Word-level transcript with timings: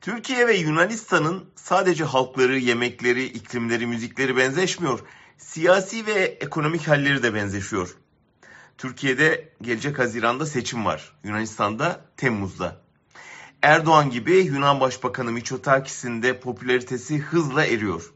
Türkiye 0.00 0.46
ve 0.46 0.56
Yunanistan'ın 0.56 1.44
sadece 1.56 2.04
halkları, 2.04 2.58
yemekleri, 2.58 3.24
iklimleri, 3.24 3.86
müzikleri 3.86 4.36
benzeşmiyor. 4.36 5.00
Siyasi 5.38 6.06
ve 6.06 6.12
ekonomik 6.40 6.88
halleri 6.88 7.22
de 7.22 7.34
benzeşiyor. 7.34 7.96
Türkiye'de 8.78 9.52
gelecek 9.62 9.98
Haziran'da 9.98 10.46
seçim 10.46 10.84
var. 10.84 11.12
Yunanistan'da 11.24 12.04
Temmuz'da. 12.16 12.80
Erdoğan 13.62 14.10
gibi 14.10 14.36
Yunan 14.36 14.80
Başbakanı 14.80 15.32
Mitsotakis'in 15.32 16.22
de 16.22 16.40
popülaritesi 16.40 17.18
hızla 17.18 17.64
eriyor. 17.64 18.12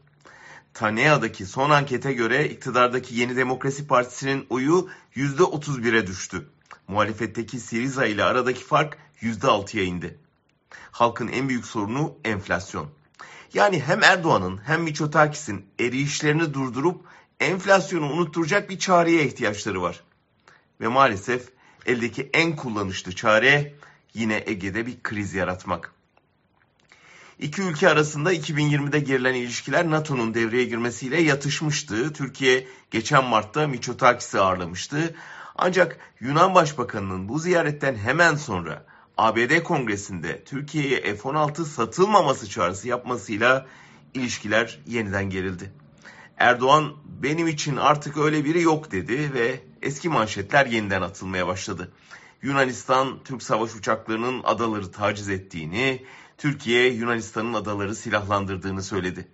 Tanea'daki 0.73 1.45
son 1.45 1.69
ankete 1.69 2.13
göre 2.13 2.49
iktidardaki 2.49 3.15
Yeni 3.15 3.35
Demokrasi 3.35 3.87
Partisi'nin 3.87 4.45
oyu 4.49 4.89
%31'e 5.15 6.07
düştü. 6.07 6.49
Muhalefetteki 6.87 7.59
Siriza 7.59 8.05
ile 8.05 8.23
aradaki 8.23 8.63
fark 8.63 8.97
%6'ya 9.21 9.83
indi 9.83 10.24
halkın 10.91 11.27
en 11.27 11.49
büyük 11.49 11.65
sorunu 11.65 12.17
enflasyon. 12.23 12.89
Yani 13.53 13.79
hem 13.79 14.03
Erdoğan'ın 14.03 14.61
hem 14.65 14.83
Miçotakis'in 14.83 15.65
eriyişlerini 15.79 16.53
durdurup 16.53 17.05
enflasyonu 17.39 18.05
unutturacak 18.05 18.69
bir 18.69 18.79
çareye 18.79 19.25
ihtiyaçları 19.25 19.81
var. 19.81 20.03
Ve 20.81 20.87
maalesef 20.87 21.49
eldeki 21.85 22.29
en 22.33 22.55
kullanışlı 22.55 23.15
çare 23.15 23.73
yine 24.13 24.43
Ege'de 24.45 24.85
bir 24.85 25.03
kriz 25.03 25.33
yaratmak. 25.33 25.91
İki 27.39 27.61
ülke 27.61 27.89
arasında 27.89 28.33
2020'de 28.33 28.99
gerilen 28.99 29.33
ilişkiler 29.33 29.89
NATO'nun 29.89 30.33
devreye 30.33 30.63
girmesiyle 30.63 31.21
yatışmıştı. 31.21 32.13
Türkiye 32.13 32.67
geçen 32.91 33.23
Mart'ta 33.23 33.67
Miçotakis'i 33.67 34.39
ağırlamıştı. 34.39 35.15
Ancak 35.55 35.97
Yunan 36.19 36.55
Başbakanı'nın 36.55 37.29
bu 37.29 37.39
ziyaretten 37.39 37.95
hemen 37.95 38.35
sonra 38.35 38.85
ABD 39.17 39.63
Kongresi'nde 39.63 40.43
Türkiye'ye 40.43 41.01
F-16 41.15 41.65
satılmaması 41.65 42.49
çağrısı 42.49 42.87
yapmasıyla 42.87 43.65
ilişkiler 44.13 44.79
yeniden 44.87 45.29
gerildi. 45.29 45.71
Erdoğan 46.37 46.93
benim 47.05 47.47
için 47.47 47.75
artık 47.75 48.17
öyle 48.17 48.45
biri 48.45 48.61
yok 48.61 48.91
dedi 48.91 49.33
ve 49.33 49.59
eski 49.81 50.09
manşetler 50.09 50.65
yeniden 50.65 51.01
atılmaya 51.01 51.47
başladı. 51.47 51.91
Yunanistan 52.41 53.23
Türk 53.23 53.43
savaş 53.43 53.75
uçaklarının 53.75 54.41
adaları 54.43 54.91
taciz 54.91 55.29
ettiğini, 55.29 56.05
Türkiye 56.37 56.89
Yunanistan'ın 56.93 57.53
adaları 57.53 57.95
silahlandırdığını 57.95 58.83
söyledi. 58.83 59.27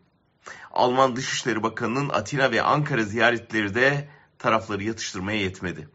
Alman 0.71 1.15
Dışişleri 1.15 1.63
Bakanı'nın 1.63 2.09
Atina 2.09 2.51
ve 2.51 2.61
Ankara 2.61 3.03
ziyaretleri 3.03 3.75
de 3.75 4.09
tarafları 4.39 4.83
yatıştırmaya 4.83 5.39
yetmedi 5.39 5.87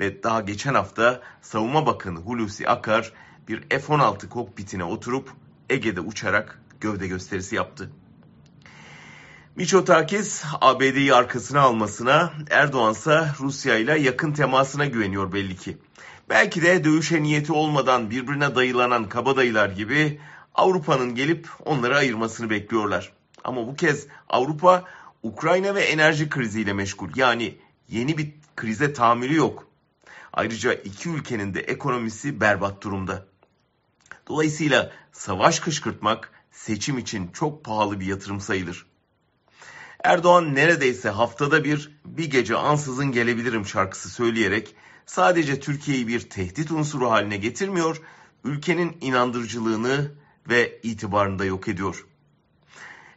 ve 0.00 0.22
daha 0.22 0.40
geçen 0.40 0.74
hafta 0.74 1.20
Savunma 1.42 1.86
Bakanı 1.86 2.18
Hulusi 2.18 2.68
Akar 2.68 3.12
bir 3.48 3.60
F-16 3.68 4.28
kokpitine 4.28 4.84
oturup 4.84 5.30
Ege'de 5.70 6.00
uçarak 6.00 6.60
gövde 6.80 7.06
gösterisi 7.06 7.56
yaptı. 7.56 7.90
Miçotakis 9.56 10.44
ABD'yi 10.60 11.14
arkasına 11.14 11.60
almasına, 11.60 12.32
Erdoğan 12.50 12.92
ise 12.92 13.28
Rusya 13.40 13.76
ile 13.76 13.98
yakın 13.98 14.32
temasına 14.32 14.86
güveniyor 14.86 15.32
belli 15.32 15.56
ki. 15.56 15.78
Belki 16.28 16.62
de 16.62 16.84
dövüşe 16.84 17.22
niyeti 17.22 17.52
olmadan 17.52 18.10
birbirine 18.10 18.54
dayılanan 18.54 19.08
kabadayılar 19.08 19.68
gibi 19.68 20.20
Avrupa'nın 20.54 21.14
gelip 21.14 21.48
onları 21.64 21.96
ayırmasını 21.96 22.50
bekliyorlar. 22.50 23.12
Ama 23.44 23.66
bu 23.66 23.76
kez 23.76 24.06
Avrupa 24.28 24.84
Ukrayna 25.22 25.74
ve 25.74 25.82
enerji 25.82 26.28
kriziyle 26.28 26.72
meşgul. 26.72 27.08
Yani 27.16 27.58
yeni 27.88 28.18
bir 28.18 28.34
krize 28.56 28.92
tahammülü 28.92 29.34
yok. 29.34 29.66
Ayrıca 30.34 30.74
iki 30.74 31.08
ülkenin 31.08 31.54
de 31.54 31.60
ekonomisi 31.60 32.40
berbat 32.40 32.82
durumda. 32.82 33.26
Dolayısıyla 34.28 34.92
savaş 35.12 35.60
kışkırtmak 35.60 36.32
seçim 36.50 36.98
için 36.98 37.28
çok 37.32 37.64
pahalı 37.64 38.00
bir 38.00 38.06
yatırım 38.06 38.40
sayılır. 38.40 38.86
Erdoğan 40.04 40.54
neredeyse 40.54 41.08
haftada 41.08 41.64
bir 41.64 41.98
bir 42.04 42.30
gece 42.30 42.56
ansızın 42.56 43.12
gelebilirim 43.12 43.66
şarkısı 43.66 44.10
söyleyerek 44.10 44.74
sadece 45.06 45.60
Türkiye'yi 45.60 46.08
bir 46.08 46.20
tehdit 46.20 46.70
unsuru 46.70 47.10
haline 47.10 47.36
getirmiyor, 47.36 48.00
ülkenin 48.44 48.96
inandırıcılığını 49.00 50.12
ve 50.48 50.80
itibarını 50.82 51.38
da 51.38 51.44
yok 51.44 51.68
ediyor. 51.68 52.06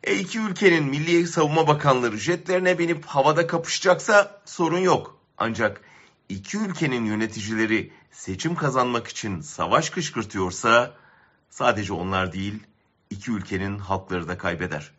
E 0.04 0.16
iki 0.16 0.40
ülkenin 0.40 0.84
Milli 0.84 1.28
Savunma 1.28 1.68
Bakanları 1.68 2.18
jetlerine 2.18 2.80
binip 2.80 3.06
havada 3.06 3.48
kapışacaksa 3.48 4.42
sorun 4.46 4.80
yok. 4.80 5.18
Ancak 5.38 5.82
iki 6.30 6.58
ülkenin 6.58 7.06
yöneticileri 7.06 7.92
seçim 8.12 8.56
kazanmak 8.56 9.08
için 9.08 9.42
savaş 9.42 9.90
kışkırtıyorsa 9.90 10.94
sadece 11.50 11.94
onlar 11.94 12.34
değil 12.34 12.64
iki 13.10 13.32
ülkenin 13.32 13.80
halkları 13.80 14.28
da 14.28 14.38
kaybeder. 14.38 14.97